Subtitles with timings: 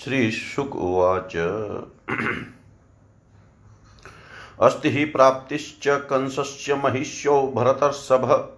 [0.05, 1.37] श्रीशुक उवाच।
[4.63, 8.55] अस्ति प्राप्तिश्च कंसस्य महिष्यो भरतर्षभ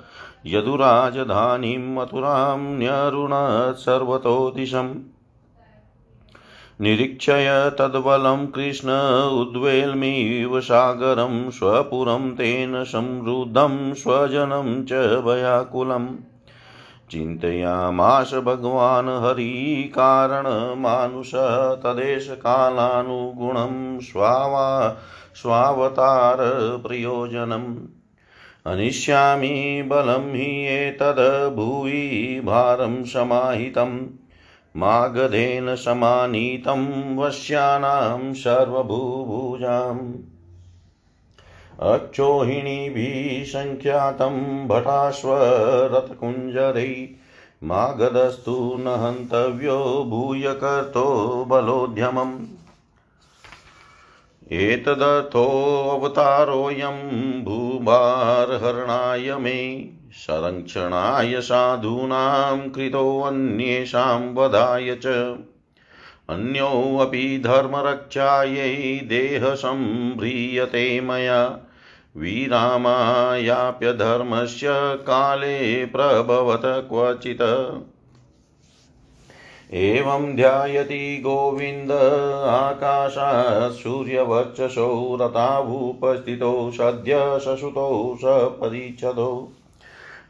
[0.45, 4.95] यदुराजधानीं मथुरां न्यरुणत् सर्वतो दिशम्
[6.81, 8.89] निरीक्षय तद्बलं कृष्ण
[9.29, 16.07] उद्वेल्मिव सागरं स्वपुरं तेन संरुद्धं स्वजनं च भयाकुलम्।
[17.11, 21.31] चिन्तयामाश भगवान् हरिकारणमानुष
[21.83, 24.97] तदेशकालानुगुणं स्वावा
[25.35, 27.78] स्वावतारप्रयोजनम्
[28.66, 34.08] अनिष्यामि बलं हि एतद् भुवि भारं समाहितं।
[34.78, 40.36] मागधेन समानीतं वश्यानां सर्वभूभुजाम्।
[41.80, 47.09] अक्षोहिणीभिः सङ्ख्यातं भटाश्वरथकुञ्जरै
[47.64, 52.45] मागधस्तु न हन्तव्यो भूय कर्तो बलोद्यमम्
[54.52, 65.38] एतदर्थोऽवतारोऽयं भूभारहरणाय मे संरक्षणाय साधूनां कृतोऽन्येषां वधाय च।
[66.30, 71.59] अन्योऽपि धर्मरक्षायै देहसम्भ्रियते मया।
[72.17, 77.81] विरामायाप्यधर्मस्य काले प्रभवत क्वचित्।
[79.73, 81.91] एवं ध्यायति गोविन्द
[82.47, 89.47] आकाशात् सूर्यवर्चसो रतावुपस्थितौ सद्य ससुतौ सपरिच्छदौ।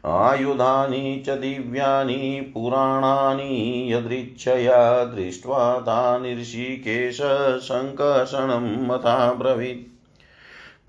[0.06, 7.18] आयुधानि च दिव्यानि, पुराणानि यदृच्छया दृष्ट्वा तानि ऋषिकेश
[7.62, 9.97] सङ्कर्षणं मता ब्रवीत्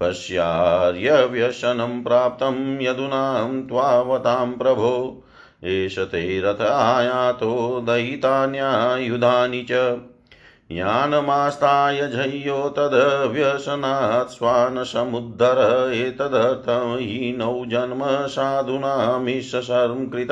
[0.01, 5.23] पश्यार्यव्यसनं प्राप्तं यदुनां त्वावतां प्रभो।
[5.63, 9.99] एष ते रथ आयातो दयितान्यायुधानि च।
[10.71, 20.27] यानमास्ताय झय्यो तदव्यसनात् स्वानसमुद्धर एतदर्थं हि नौ जन्म साधूनामिशर्मकृत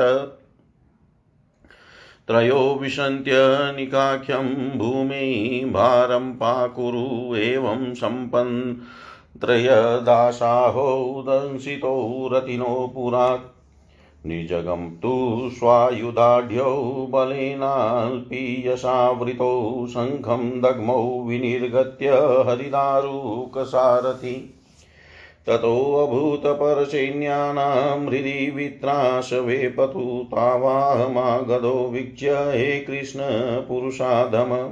[2.28, 8.74] त्रयो विशन्त्यनिकाख्यं भूमि भारं पाकुरु एवं सम्पन्
[9.40, 13.54] त्रयदासाहो दंसितो रतिनो पुरात्।
[14.26, 22.10] निजगं तु स्वायुधाढ्यौ बलेनाल्पीयसावृतौ शङ्खं दग्मौ विनिर्गत्य
[22.48, 24.54] हरिदारुकसारथि।
[25.46, 34.70] ततोऽभूतपरसैन्यानां हृदि वित्राशवेपतु तावाहमागधो वीक्ष्य हे कृष्णपुरुषाधम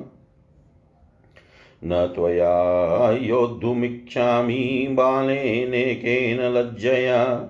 [1.85, 7.49] न त्वया योद्धुमिच्छामि बालेनेकेन लज्जया।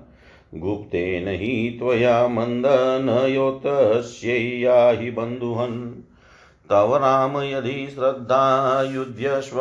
[0.55, 6.03] गुप्तेन हि त्वया मन्दनयोतस्यैया हि बन्धुहन्।
[6.71, 9.61] तव राम यदि श्रद्धा युध्यस्व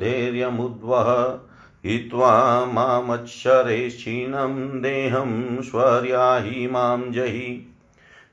[0.00, 1.38] धैर्यमुद्वह
[1.84, 7.74] हित्वा मामच्छरेक्षीणं देहं स्वर्याहि माँ जहि।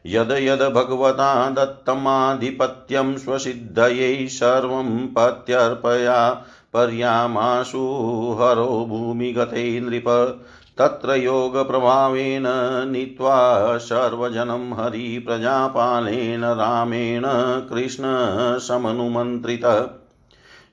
[0.07, 10.41] यद यद भगवता दत्तमाधिपत्यं स्वसिद्धयै सर्वं पत्यर्पया पर्यामाशु हरो भूमिगते नृप।
[10.79, 12.45] तत्र योगप्रभावेन
[12.91, 17.23] नीत्वा सर्वजनं हरिप्रजापालेन रामेण
[17.69, 19.98] कृष्णसमनुमन्त्रितः।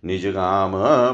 [0.05, 0.71] निजगाम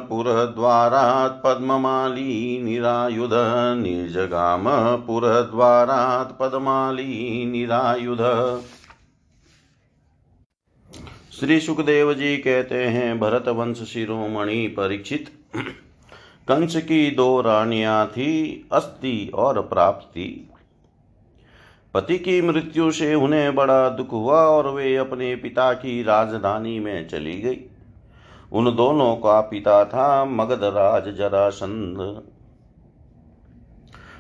[0.07, 3.29] पुरद्वारात् पद्ममाली निरायुध।
[3.77, 4.63] निर्जगाम
[4.97, 8.19] पुरद्वारात् पद्माली निरायुध
[11.31, 15.31] श्री सुखदेव जी कहते हैं भरत वंश शिरोमणि परीक्षित।
[16.47, 20.49] कंस की दो रानियाँ थी, अस्थि और प्राप्ति।
[21.93, 27.07] पति की मृत्यु से उन्हें बड़ा दुख हुआ और वे अपने पिता की राजधानी में
[27.07, 27.59] चली गई।
[28.51, 32.21] उन दोनों का पिता था मगधराज जरासंध।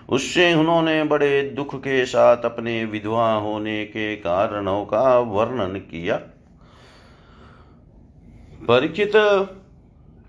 [0.09, 6.15] उससे उन्होंने बड़े दुख के साथ अपने विधवा होने के कारणों का वर्णन किया।
[8.61, 9.15] परिचित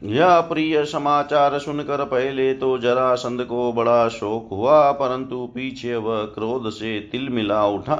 [0.02, 6.71] यह प्रिय समाचार सुनकर पहले तो जरासंध को बड़ा शोक हुआ, परंतु पीछे वह क्रोध
[6.71, 7.97] से तिलमिला उठा।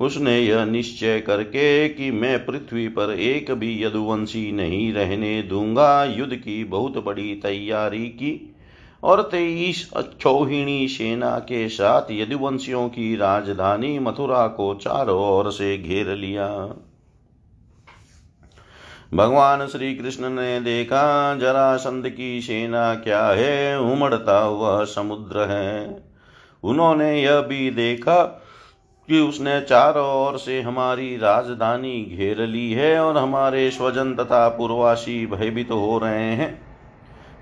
[0.00, 6.34] उसने यह निश्चय करके कि मैं पृथ्वी पर एक भी यदुवंशी नहीं रहने दूँगा। युद्ध
[6.34, 8.52] की बहुत बड़ी तैयारी की।
[9.02, 16.08] और तेईस अक्षौहिणी सेना के साथ यदुवंशियों की राजधानी मथुरा को चारों ओर से घेर
[16.08, 16.74] लिया।
[19.14, 23.80] भगवान श्री कृष्ण ने देखा, जरासंध की सेना क्या है?
[23.80, 26.02] उमड़ता हुआ समुद्र है।
[26.62, 28.42] उन्होंने यह भी देखा
[29.08, 35.26] कि उसने चारों ओर से हमारी राजधानी घेर ली है और हमारे स्वजन तथा पूर्वासी
[35.26, 36.66] भयभीत तो हो रहे हैं।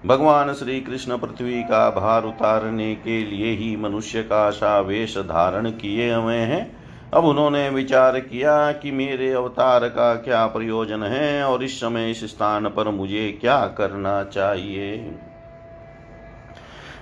[0.06, 5.70] भगवान श्री कृष्ण पृथ्वी का भार उतारने के लिए ही मनुष्य का सा वेश धारण
[5.70, 6.76] किए हुए हैं।
[7.14, 12.24] अब उन्होंने विचार किया कि मेरे अवतार का क्या प्रयोजन है और इस समय इस
[12.24, 15.16] स्थान पर मुझे क्या करना चाहिए।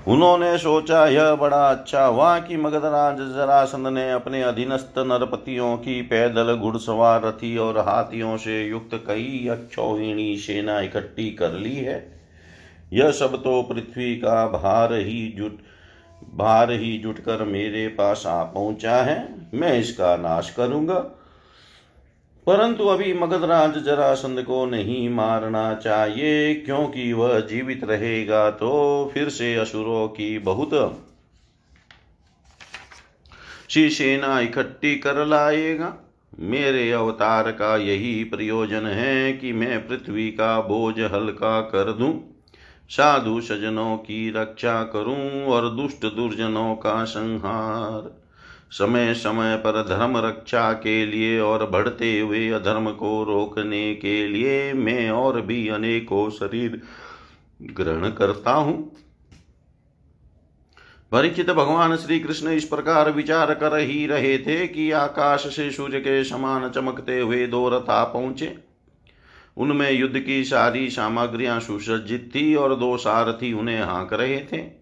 [0.08, 6.54] उन्होंने सोचा, यह बड़ा अच्छा हुआ कि मगधराज जरासंध ने अपने अधीनस्थ नरपतियों की पैदल
[6.56, 11.96] घुड़सवार रथी और हाथियों से युक्त कई अक्षौहिणी सेना इकट्ठी कर ली है।
[12.92, 15.58] यह सब तो पृथ्वी का भार ही जुट,
[16.34, 21.04] भार ही जुटकर मेरे पास आ पहुँचा है। मैं इसका नाश करूँगा।
[22.46, 29.54] परंतु अभी मगधराज जरासंध को नहीं मारना चाहिए, क्योंकि वह जीवित रहेगा तो फिर से
[29.54, 30.70] असुरों की बहुत।
[33.70, 35.94] सी सेना इकट्ठी कर लाएगा।
[36.40, 42.12] मेरे अवतार का यही प्रयोजन है कि मैं पृथ्वी का बोझ हल्का कर दूँ,
[42.90, 48.10] साधु सजनों की रक्षा करूँ और दुष्ट दुर्जनों का संहार।
[48.72, 54.72] समय समय पर धर्म रक्षा के लिए और बढ़ते हुए अधर्म को रोकने के लिए
[54.72, 56.80] मैं और भी अनेकों शरीर
[57.62, 58.92] ग्रहण करता हूँ।
[61.12, 66.00] परीक्षित भगवान श्री कृष्ण इस प्रकार विचार कर ही रहे थे कि आकाश से सूर्य
[66.00, 68.56] के समान चमकते हुए दो रथा पहुँचे।
[69.56, 74.81] उनमें युद्ध की सारी सामग्रियाँ सुसज्जित थी और दो सारथी उन्हें हाँक रहे थे।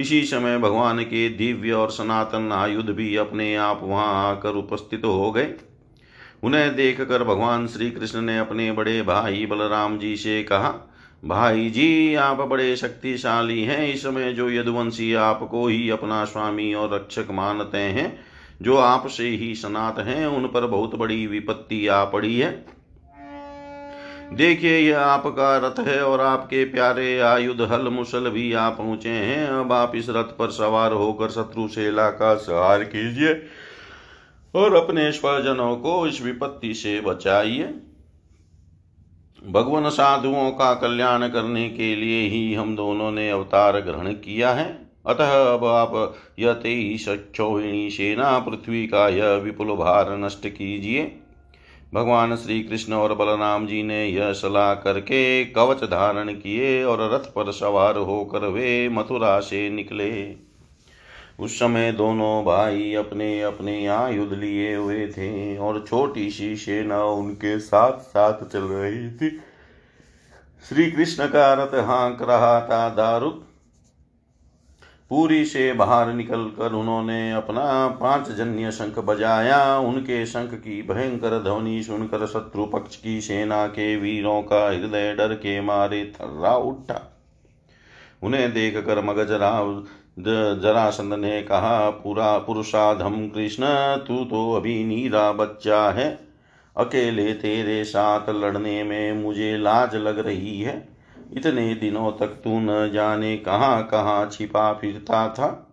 [0.00, 5.30] इसी समय भगवान के दिव्य और सनातन आयुध भी अपने आप वहाँ आकर उपस्थित हो
[5.32, 5.54] गए।
[6.42, 10.74] उन्हें देखकर भगवान श्री कृष्ण ने अपने बड़े भाई बलराम जी से कहा,
[11.24, 16.94] भाई जी, आप बड़े शक्तिशाली हैं। इस समय जो यदुवंशी आपको ही अपना स्वामी और
[16.94, 18.20] रक्षक मानते हैं,
[18.62, 22.79] जो आपसे ही सनात हैं, उन पर बहुत बड़ी विपत्ति आ पड़ी है।
[24.30, 29.46] देखिए, यह आपका रथ है और आपके प्यारे आयुध हल मुसल भी आ पहुँचे हैं।
[29.46, 33.32] अब आप इस रथ पर सवार होकर शत्रु सेला का सहार कीजिए
[34.54, 37.74] और अपने स्वजनों को इस विपत्ति से बचाइए।
[39.46, 44.68] भगवान साधुओं का कल्याण करने के लिए ही हम दोनों ने अवतार ग्रहण किया है।
[45.06, 47.06] अतः अब आप यह तेईस
[47.96, 51.19] सेना पृथ्वी का यह विपुल भार नष्ट कीजिए।
[51.94, 57.24] भगवान श्री कृष्ण और बलराम जी ने यह सलाह करके कवच धारण किए और रथ
[57.32, 60.36] पर सवार होकर वे मथुरा से निकले।
[61.40, 67.58] उस समय दोनों भाई अपने अपने आयुध लिए हुए थे और छोटी सी सेना उनके
[67.58, 69.30] साथ साथ चल रही थी।
[70.64, 73.46] श्री कृष्ण का रथ हाँक रहा था दारुक
[75.10, 81.82] पूरी से बाहर निकलकर उन्होंने अपना पाँच जन्य शंख बजाया। उनके शंख की भयंकर ध्वनि
[81.82, 87.00] सुनकर शत्रु पक्ष की सेना के वीरों का हृदय डर के मारे थर्रा उठा।
[88.22, 89.82] उन्हें देख कर मगजराव
[90.18, 93.64] जरासंध ने कहा, पूरा पुरुषाधम कृष्ण,
[93.96, 96.18] तू तो अभी नीरा बच्चा है।
[96.76, 100.99] अकेले तेरे साथ लड़ने में मुझे लाज लग रही है।
[101.36, 105.66] इतने दिनों तक तू न जाने कहाँ कहाँ छिपा फिरता था।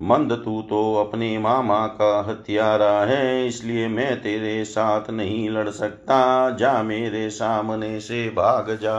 [0.00, 6.50] मंद तू तो अपने मामा का हत्यारा है, इसलिए मैं तेरे साथ नहीं लड़ सकता।
[6.50, 8.98] जा मेरे सामने से भाग जा।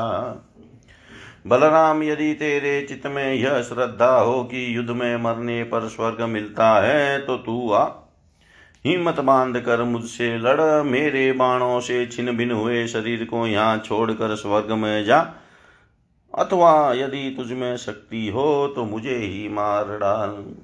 [1.47, 6.73] बलराम, यदि तेरे चित्त में यह श्रद्धा हो कि युद्ध में मरने पर स्वर्ग मिलता
[6.81, 7.83] है तो तू आ।
[8.85, 14.35] हिम्मत बाँध कर मुझसे लड़, मेरे बाणों से छिन भिन हुए शरीर को यहाँ छोड़कर
[14.35, 15.21] स्वर्ग में जा।
[16.37, 20.55] अथवा यदि तुझमें शक्ति हो तो मुझे ही मार डाल।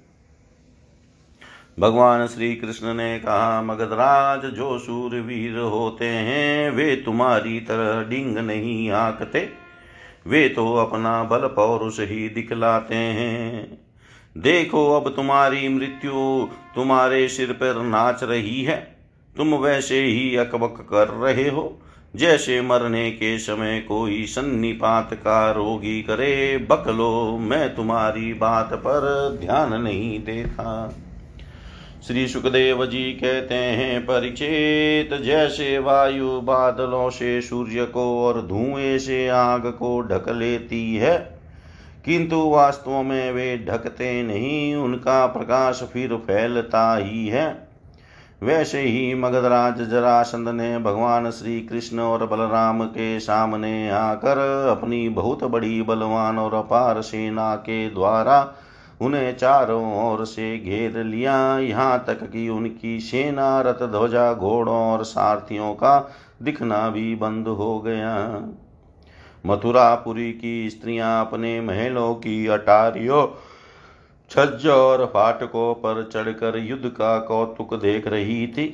[1.79, 8.91] भगवान श्री कृष्ण ने कहा, मगधराज जो सूरवीर होते हैं, वे तुम्हारी तरह डिंग नहीं
[8.91, 9.49] आकते।
[10.27, 13.77] वे तो अपना बल पौरुष ही दिखलाते हैं।
[14.37, 16.11] देखो, अब तुम्हारी मृत्यु
[16.75, 18.97] तुम्हारे सिर पर नाच रही है।
[19.37, 21.79] तुम वैसे ही अकबक कर रहे हो।
[22.15, 29.81] जैसे मरने के समय कोई सन्निपात का रोगी करे, बकलो, मैं तुम्हारी बात पर ध्यान
[29.81, 30.95] नहीं देता।
[32.07, 39.27] श्री सुखदेव जी कहते हैं, परिचेत, जैसे वायु बादलों से सूर्य को और धुएँ से
[39.27, 41.39] आग को ढक लेती है,
[42.05, 47.72] किंतु वास्तव में वे ढकते नहीं, उनका प्रकाश फिर फैलता ही है।
[48.43, 54.37] वैसे ही मगधराज जरासंध ने भगवान श्री कृष्ण और बलराम के सामने आकर
[54.71, 58.53] अपनी बहुत बड़ी बलवान और अपार सेना के द्वारा
[59.01, 65.03] उन्हें चारों ओर से घेर लिया। यहाँ तक कि उनकी सेना रथ ध्वजा घोड़ों और
[65.03, 68.15] सारथियों का दिखना भी बंद हो गया।
[69.45, 73.25] मथुरापुरी की स्त्रियाँ अपने महलों की अटारियों
[74.33, 78.65] छज्ज और फाटकों पर चढ़कर युद्ध का कौतुक देख रही थी।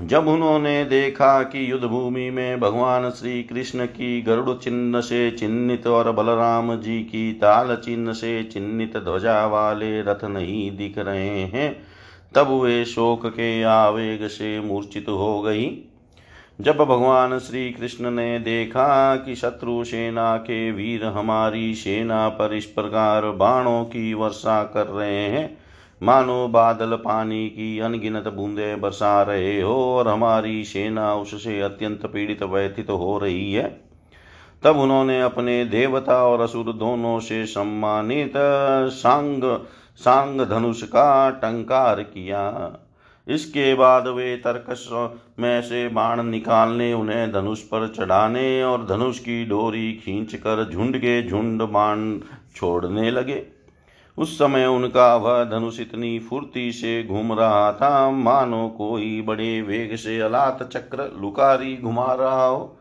[0.00, 5.86] जब उन्होंने देखा कि युद्ध भूमि में भगवान श्री कृष्ण की गरुड़ चिन्ह से चिन्हित
[5.86, 11.76] और बलराम जी की ताल चिन्ह से चिन्हित ध्वजा वाले रथ नहीं दिख रहे हैं,
[12.34, 15.66] तब वे शोक के आवेग से मूर्छित हो गई।
[16.60, 22.64] जब भगवान श्री कृष्ण ने देखा कि शत्रु सेना के वीर हमारी सेना पर इस
[22.64, 25.58] प्रकार बाणों की वर्षा कर रहे हैं,
[26.02, 32.42] मानो बादल पानी की अनगिनत बूंदें बरसा रहे हो और हमारी सेना उससे अत्यंत पीड़ित
[32.42, 33.80] व्यथित हो रही है।
[34.62, 38.32] तब उन्होंने अपने देवता और असुर दोनों से सम्मानित
[38.92, 39.42] सांग
[39.96, 42.50] सांग धनुष का टंकार किया।
[43.26, 44.88] इसके बाद वे तर्कस
[45.38, 51.22] में से बाण निकालने, उन्हें धनुष पर चढ़ाने और धनुष की डोरी खींचकर झुंड के
[51.28, 52.18] झुंड बाण
[52.56, 53.42] छोड़ने लगे।
[54.18, 59.96] उस समय उनका वह धनुष इतनी फुर्ती से घूम रहा था, मानो कोई बड़े वेग
[59.96, 62.78] से अलात चक्र लुकारी घुमा रहा हो।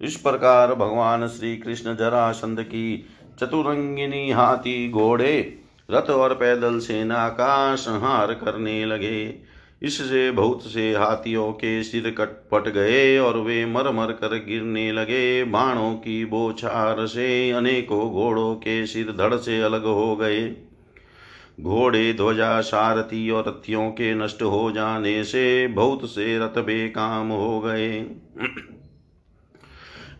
[0.00, 3.06] इस प्रकार भगवान श्री कृष्ण जरासंध की
[3.40, 5.58] चतुरंगिनी हाथी घोड़े,
[5.90, 12.28] रथ और पैदल सेना का संहार करने लगे। इससे बहुत से हाथियों के सिर कट
[12.50, 18.54] पट गए और वे मर मर कर गिरने लगे। बाणों की बोछार से अनेकों घोड़ों
[18.54, 20.56] के सिर धड़ से अलग हो गए।
[21.60, 27.60] घोड़े, ध्वजा, सारथी और रथियों के नष्ट हो जाने से बहुत से रथ बेकाम हो
[27.60, 28.00] गए।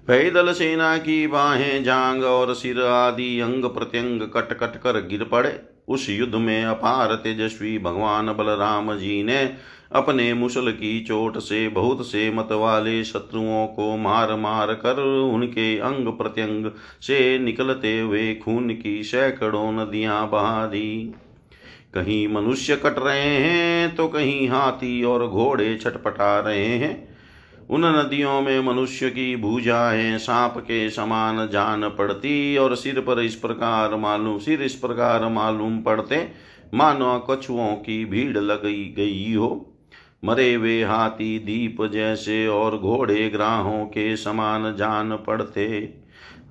[0.06, 5.75] पैदल सेना की बाहें, जांग और सिर आदि अंग प्रत्यंग कट कट कर गिर पड़े।
[5.88, 9.54] उस युद्ध में अपार तेजस्वी भगवान बलराम जी ने
[9.92, 15.00] अपने मुसल की चोट से, बहुत से मत वाले शत्रुओं को मार मार कर
[15.32, 16.70] उनके अंग प्रत्यंग
[17.00, 21.14] से निकलते हुए खून की सैकड़ों नदियाँ बहा दी।
[21.94, 27.05] कहीं मनुष्य कट रहे हैं तो कहीं हाथी और घोड़े छटपटा रहे हैं।
[27.70, 33.34] उन नदियों में मनुष्य की भूजाएँ सांप के समान जान पड़ती और सिर पर इस
[33.34, 36.28] प्रकार मालूम सिर इस प्रकार मालूम पड़ते,
[36.74, 39.72] मानो कछुओं की भीड़ लगी गई हो।
[40.24, 45.66] मरे वे हाथी दीप जैसे और घोड़े ग्राहों के समान जान पड़ते।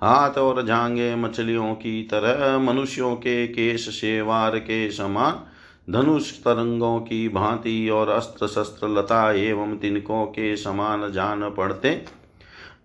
[0.04, 5.34] हाथ और जांगे मछलियों की तरह मनुष्यों के केश से वार के समान
[5.90, 12.06] धनुष तरंगों की भांति और अस्त्र शस्त्र लता एवं तिनकों के समान जान पड़ते।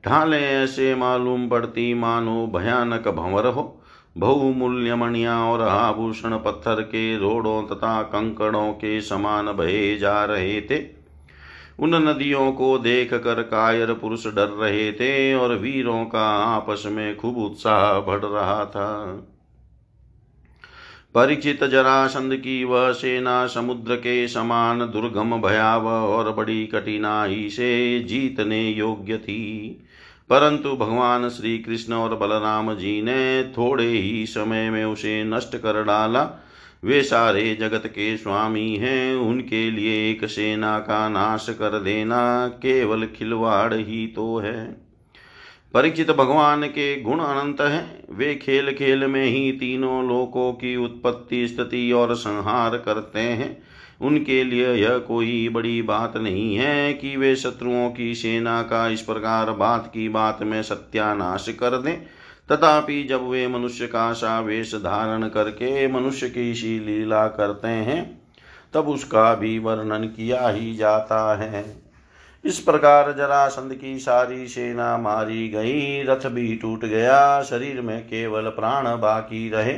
[0.06, 3.82] ढाले ऐसे मालूम पड़ती मानो भयानक भंवर हो।
[4.18, 10.84] बहुमूल्य मणिया और आभूषण पत्थर के रोड़ों तथा कंकड़ों के समान बहे जा रहे थे।
[11.80, 17.16] उन नदियों को देख कर कायर पुरुष डर रहे थे और वीरों का आपस में
[17.16, 18.88] खूब उत्साह बढ़ रहा था।
[21.14, 28.70] परिचित जरासंध की वह सेना समुद्र के समान दुर्गम भयावह और बड़ी कठिनाई से जीतने
[28.70, 29.70] योग्य थी।
[30.30, 35.84] परंतु भगवान श्री कृष्ण और बलराम जी ने थोड़े ही समय में उसे नष्ट कर
[35.84, 36.44] डाला।
[36.84, 43.06] वे सारे जगत के स्वामी हैं, उनके लिए एक सेना का नाश कर देना केवल
[43.06, 44.89] खिलवाड़ ही तो है।
[45.74, 51.48] परीक्षित भगवान के गुण अनंत हैं। वे खेल खेल में ही तीनों लोकों की उत्पत्ति,
[51.48, 53.62] स्थिति और संहार करते हैं।
[54.00, 59.00] उनके लिए यह कोई बड़ी बात नहीं है कि वे शत्रुओं की सेना का इस
[59.00, 62.02] प्रकार बात की बात में सत्यानाश कर दें।
[62.52, 68.22] तथापि जब वे मनुष्य का सा वेश धारण करके मनुष्य की सी लीला करते हैं,
[68.74, 71.89] तब उसका भी वर्णन किया ही जाता है।
[72.44, 78.42] इस प्रकार जरासंध की सारी सेना मारी गई। रथ भी टूट गया। शरीर में केवल
[78.42, 79.74] प्राण बाकी रहे।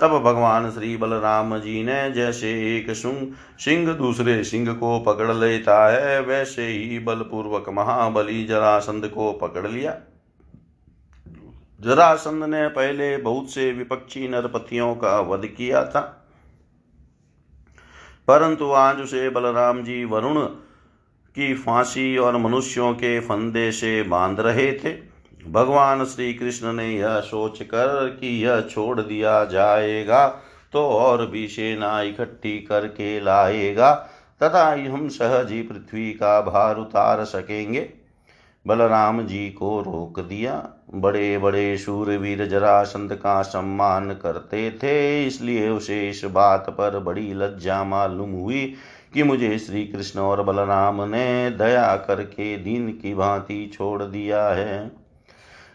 [0.00, 2.86] तब भगवान श्री बलराम जी ने जैसे एक
[3.60, 9.96] सिंह दूसरे सिंह को पकड़ लेता है, वैसे ही बलपूर्वक महाबली जरासंध को पकड़ लिया।
[11.80, 16.28] जरासंध ने पहले बहुत से विपक्षी नरपतियों का वध किया था।
[18.28, 20.48] परंतु आज उसे बलराम जी वरुण
[21.36, 24.94] की फांसी और मनुष्यों के फंदे से बाँध रहे थे।
[25.46, 30.26] भगवान श्री कृष्ण ने यह सोच कर कि यह छोड़ दिया जाएगा
[30.72, 33.92] तो और भी सेना इकट्ठी करके लाएगा,
[34.40, 37.88] तथा हम सहज ही पृथ्वी का भार उतार सकेंगे।
[38.66, 40.54] बलराम जी को रोक दिया।
[40.94, 47.82] बड़े बड़े शूरवीर जरासंध का सम्मान करते थे, इसलिए उसे इस बात पर बड़ी लज्जा
[47.84, 48.74] मालूम हुई
[49.14, 54.92] कि मुझे श्री कृष्ण और बलराम ने दया करके दिन की भांति छोड़ दिया है।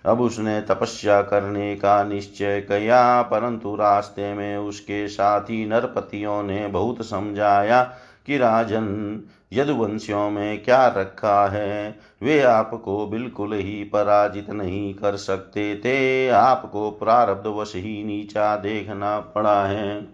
[0.06, 7.06] अब उसने तपस्या करने का निश्चय किया, परंतु रास्ते में उसके साथी नरपतियों ने बहुत
[7.06, 7.84] समझाया
[8.26, 9.22] कि राजन,
[9.54, 12.00] यदुवंशियों में क्या रखा है?
[12.24, 19.20] वे आपको बिल्कुल ही पराजित नहीं कर सकते थे। आपको प्रारब्ध वश ही नीचा देखना
[19.20, 20.08] पड़ा है।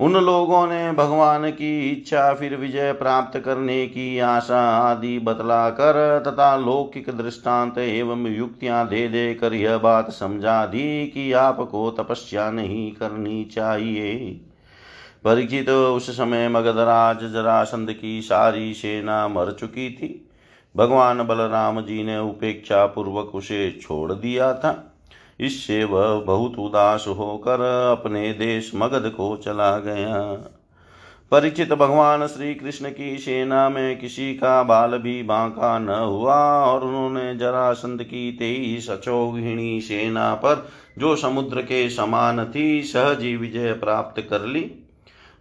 [0.00, 6.22] उन लोगों ने भगवान की इच्छा फिर विजय प्राप्त करने की आशा आदि बतला कर
[6.26, 12.50] तथा लौकिक दृष्टांत एवं युक्तियाँ दे दे कर यह बात समझा दी कि आपको तपस्या
[12.50, 14.40] नहीं करनी चाहिए।
[15.24, 20.28] परिचित उस समय मगधराज जरासंध की सारी सेना मर चुकी थी।
[20.76, 24.89] भगवान बलराम जी ने उपेक्षा पूर्वक उसे छोड़ दिया था।
[25.40, 27.60] इससे वह बहुत उदास होकर
[27.92, 30.46] अपने देश मगध को चला गया।
[31.30, 36.84] परिचित भगवान श्री कृष्ण की सेना में किसी का बाल भी बांका न हुआ और
[36.84, 44.22] उन्होंने जरासंध की तेईस अचोहिणी सेना पर, जो समुद्र के समान थी, सहजी विजय प्राप्त
[44.30, 44.70] कर ली।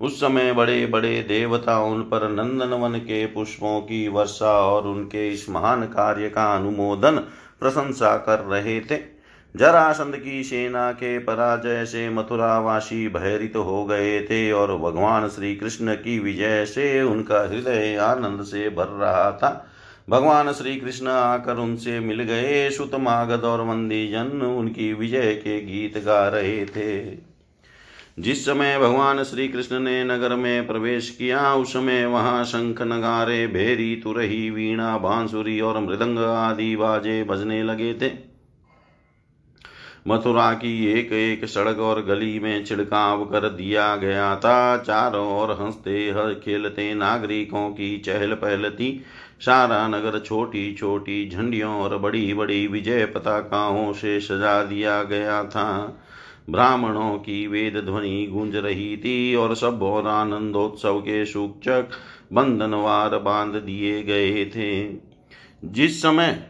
[0.01, 5.49] उस समय बड़े बड़े देवता उन पर नंदनवन के पुष्पों की वर्षा और उनके इस
[5.49, 7.17] महान कार्य का अनुमोदन
[7.59, 9.18] प्रशंसा कर रहे थे।
[9.55, 15.55] जरासंध की सेना के पराजय से मथुरावासी भयरित तो हो गए थे और भगवान श्री
[15.55, 19.71] कृष्ण की विजय से उनका हृदय आनंद से भर रहा था।
[20.09, 25.62] भगवान श्री कृष्ण आकर उनसे मिल गए। सुत मागध और मंदी जन उनकी विजय के
[25.62, 27.17] गीत गा रहे थे।
[28.19, 33.47] जिस समय भगवान श्री कृष्ण ने नगर में प्रवेश किया, उस समय वहाँ शंख नगारे,
[33.47, 38.29] भेरी, तुरही, वीणा, बांसुरी और मृदंग आदि बाजे बजने लगे थे।
[40.10, 45.58] मथुरा की एक एक सड़क और गली में छिड़काव कर दिया गया था। चारों ओर
[45.62, 49.02] हँसते खेलते नागरिकों की चहल पहल थी
[49.41, 56.00] सारा नगर छोटी छोटी झंडियों और बड़ी बड़ी विजय पताकाओं से सजा दिया गया था।
[56.50, 61.89] ब्राह्मणों की वेद ध्वनि गूंज रही थी और सब और आनंदोत्सव के सूचक
[62.34, 64.98] बंधनवार बाँध दिए गए थे।
[65.65, 66.48] जिस समय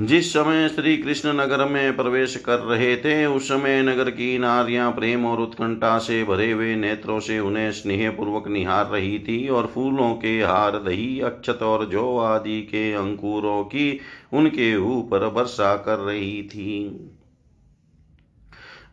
[0.00, 4.90] जिस समय श्री कृष्ण नगर में प्रवेश कर रहे थे, उस समय नगर की नारियाँ
[4.92, 9.66] प्रेम और उत्कंठा से भरे हुए नेत्रों से उन्हें स्नेह पूर्वक निहार रही थी और
[9.66, 14.00] फूलों के हार दही, अक्षत और जो आदि के अंकुरों की
[14.32, 16.88] उनके ऊपर वर्षा कर रही थी।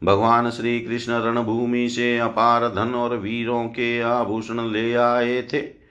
[0.04, 5.83] भगवान श्री कृष्ण रणभूमि से अपार धन और वीरों के आभूषण ले आए थे।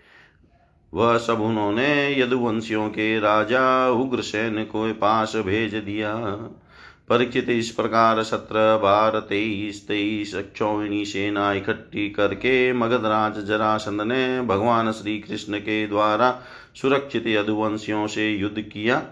[0.94, 6.14] वह सब उन्होंने यदुवंशियों के राजा उग्रसेन को पास भेज दिया।
[7.09, 14.92] परीक्षित इस प्रकार सत्रह बार तेईस तेईस अक्षौणी सेना इकट्ठी करके मगधराज जरासंध ने भगवान
[14.92, 16.40] श्री कृष्ण के द्वारा
[16.83, 19.02] सुरक्षित यदुवंशियों से युद्ध किया।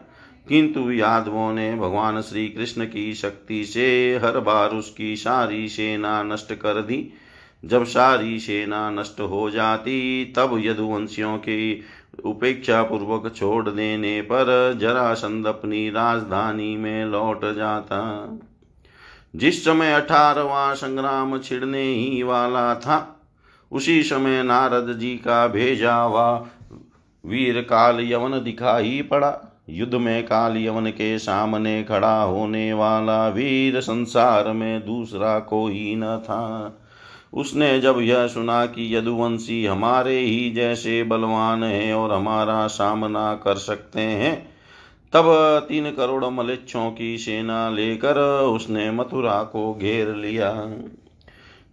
[0.48, 6.52] किंतु यादवों ने भगवान श्री कृष्ण की शक्ति से हर बार उसकी सारी सेना नष्ट
[6.52, 7.12] कर दी।
[7.64, 11.80] जब सारी सेना नष्ट हो जाती, तब यदुवंशियों की
[12.24, 18.28] उपेक्षा पूर्वक छोड़ देने पर जरासंध अपनी राजधानी में लौट जाता।
[19.36, 23.20] जिस समय अठारवा संग्राम छिड़ने ही वाला था,
[23.72, 26.46] उसी समय नारद जी का भेजा हुआ
[27.26, 33.80] वीर काल यवन दिखाई पड़ा। युद्ध में काल यवन के सामने खड़ा होने वाला वीर
[33.80, 36.76] संसार में दूसरा कोई न था।
[37.34, 43.54] उसने जब यह सुना कि यदुवंशी हमारे ही जैसे बलवान हैं और हमारा सामना कर
[43.54, 44.46] सकते हैं,
[45.12, 45.24] तब
[45.68, 50.50] तीन करोड़ मलेच्छों की सेना लेकर उसने मथुरा को घेर लिया।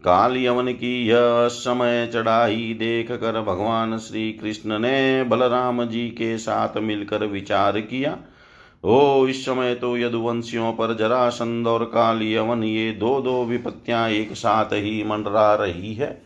[0.04, 6.38] काल यवन की यह समय चढ़ाई देख कर भगवान श्री कृष्ण ने बलराम जी के
[6.38, 8.17] साथ मिलकर विचार किया।
[8.88, 14.34] ओ, इस समय तो यदुवंशियों पर जरासंध और काली कालियवन ये दो दो विपत्तियाँ एक
[14.34, 16.21] साथ ही मंडरा रही है।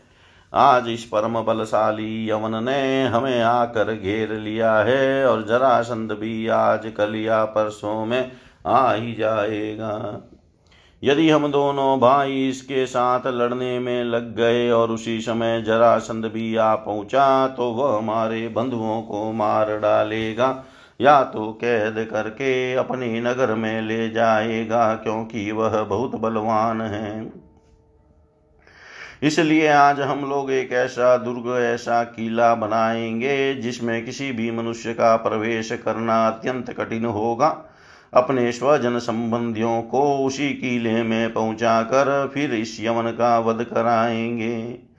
[0.54, 6.92] आज इस परम बलशाली यवन ने हमें आकर घेर लिया है और जरासंध भी आज
[6.96, 8.32] कल या परसों में
[8.66, 10.22] आ ही जाएगा।
[11.02, 16.56] यदि हम दोनों भाई इसके साथ लड़ने में लग गए और उसी समय जरासंध भी
[16.56, 20.64] आ पहुँचा तो वह हमारे बंधुओं को मार डालेगा।
[21.00, 27.32] या तो कैद करके अपने नगर में ले जाएगा, क्योंकि वह बहुत बलवान है।
[29.22, 35.16] इसलिए आज हम लोग एक ऐसा दुर्ग, ऐसा किला बनाएँगे, जिसमें किसी भी मनुष्य का
[35.16, 37.64] प्रवेश करना अत्यंत कठिन होगा।
[38.14, 44.91] अपने स्वजन संबंधियों को उसी किले में पहुंचाकर फिर इस यमन का वध कराएँगे।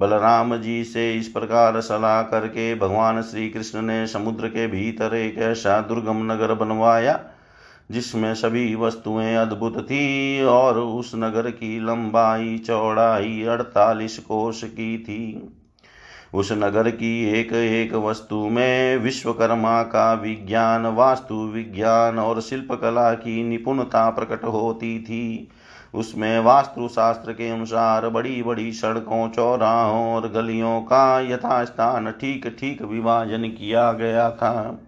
[0.00, 5.38] बलराम जी से इस प्रकार सलाह करके भगवान श्री कृष्ण ने समुद्र के भीतर एक
[5.38, 7.20] ऐसा दुर्गम नगर बनवाया,
[7.90, 15.56] जिसमें सभी वस्तुएँ अद्भुत थी और उस नगर की लंबाई, चौड़ाई, अड़तालीस कोष की थी।
[16.34, 23.44] उस नगर की एक एक वस्तु में विश्वकर्मा का विज्ञान, वास्तु विज्ञान और शिल्पकला की
[23.44, 25.48] निपुणता प्रकट होती थी।
[25.94, 32.82] उसमें वास्तु शास्त्र के अनुसार बड़ी बड़ी सड़कों, चौराहों और गलियों का यथास्थान ठीक ठीक
[32.82, 34.80] विभाजन किया गया था।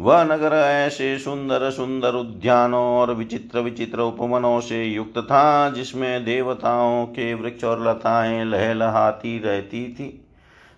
[0.00, 7.06] वह नगर ऐसे सुंदर सुंदर उद्यानों और विचित्र विचित्र उपवनों से युक्त था, जिसमें देवताओं
[7.06, 10.26] के वृक्ष और लताएँ लहलहाती रहती थी।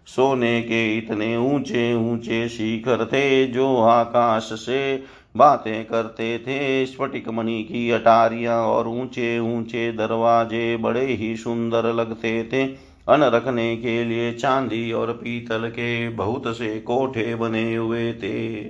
[0.07, 5.03] सोने के इतने ऊँचे ऊँचे शिखर थे, जो आकाश से
[5.35, 12.43] बातें करते थे स्फटिक मणि की अटारियाँ और ऊँचे ऊँचे दरवाजे बड़े ही सुंदर लगते
[12.45, 12.65] थे।
[13.09, 18.61] अन रखने के लिए चांदी और पीतल के बहुत से कोठे बने हुए थे।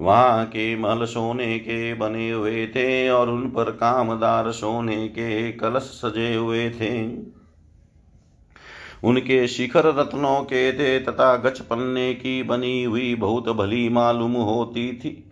[0.00, 5.82] वहाँ के महल सोने के बने हुए थे और उन पर कामदार सोने के कलश
[5.82, 6.92] सजे हुए थे।
[9.04, 14.92] उनके शिखर रत्नों के थे तथा गच पन्ने की बनी हुई बहुत भली मालूम होती
[14.92, 15.31] थी।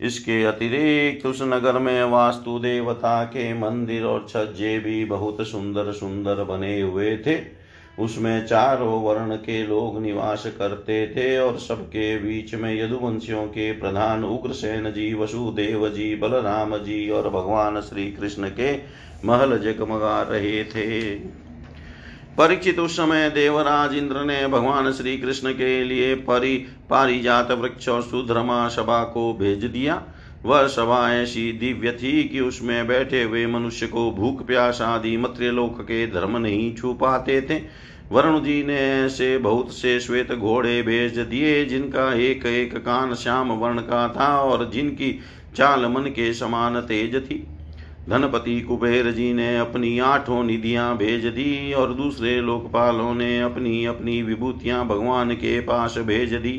[0.00, 6.44] इसके अतिरिक्त उस नगर में वास्तु देवता के मंदिर और छज्जे भी बहुत सुंदर सुंदर
[6.44, 7.38] बने हुए थे।
[7.98, 14.24] उसमें चारों वर्ण के लोग निवास करते थे और सबके बीच में यदुवंशियों के प्रधान
[14.24, 18.72] उग्रसेन जी, वसुदेव जी, बलराम जी और भगवान श्री कृष्ण के
[19.24, 21.39] महल जगमगा रहे थे।
[22.40, 26.56] परीक्षित उस समय देवराज इंद्र ने भगवान श्री कृष्ण के लिए परि
[26.90, 30.02] पारिजात वृक्ष और सुधर्मा सभा को भेज दिया।
[30.44, 35.80] वह सभा ऐसी दिव्य थी कि उसमें बैठे हुए मनुष्य को भूख, प्यास आदि मत्र्यलोक
[35.82, 37.62] के धर्म नहीं छू पाते थे।
[38.12, 43.52] वरुण जी ने ऐसे बहुत से श्वेत घोड़े भेज दिए, जिनका एक एक कान श्याम
[43.52, 45.18] वर्ण का था और जिनकी
[45.56, 47.46] चाल मन के समान तेज थी।
[48.08, 54.22] धनपति कुबेर जी ने अपनी आठों निधियाँ भेज दी और दूसरे लोकपालों ने अपनी अपनी
[54.22, 56.52] विभूतियाँ भगवान के पास भेज दी।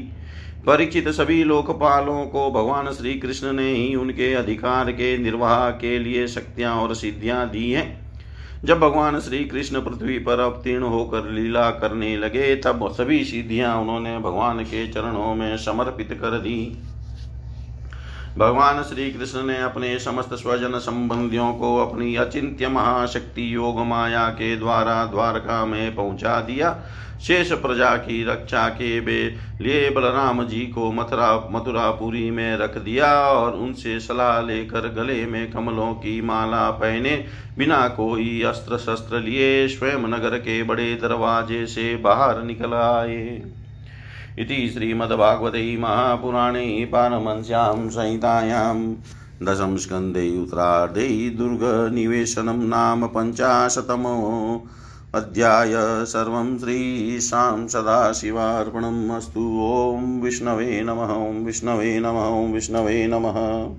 [0.68, 6.28] परीक्षित सभी लोकपालों को भगवान श्री कृष्ण ने ही उनके अधिकार के निर्वाह के लिए
[6.28, 8.00] शक्तियाँ और सिद्धियाँ दी हैं।
[8.66, 14.18] जब भगवान श्री कृष्ण पृथ्वी पर अवतीर्ण होकर लीला करने लगे, तब सभी सिद्धियाँ उन्होंने
[14.20, 16.78] भगवान के चरणों में समर्पित कर दी।
[18.38, 24.56] भगवान श्री कृष्ण ने अपने समस्त स्वजन संबंधियों को अपनी अचिंत्य महाशक्ति योग माया के
[24.56, 26.72] द्वारा द्वारका में पहुँचा दिया।
[27.22, 29.20] शेष प्रजा की रक्षा के बे
[29.62, 35.52] लिए बलराम जी को मथुरा मथुरापुरी में रख दिया और उनसे सलाह लेकर गले में
[35.52, 37.26] कमलों की माला पहने
[37.58, 43.44] बिना कोई अस्त्र शस्त्र लिए स्वयं नगर के बड़े दरवाजे से बाहर निकल आए।
[44.38, 48.94] इति श्रीमद्भागवते महापुराणे पारमंस्यां संहितायां
[49.46, 54.68] दशम स्कन्धे उत्तरार्धे दुर्गनिवेशनं नाम पञ्चाशतमो
[55.16, 55.72] अध्याय।
[56.06, 63.76] सर्वं श्रीशां सदाशिवार्पणम् अस्तु। ॐ विष्णवे नमः। ॐ विष्णवे नमः। ॐ विष्णवे नमः।